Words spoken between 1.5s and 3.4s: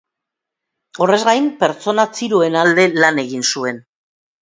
pertsona txiroen alde lan